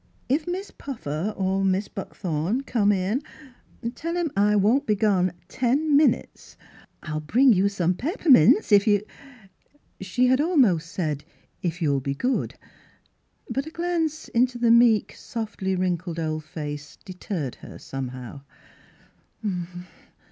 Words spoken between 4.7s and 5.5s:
be gone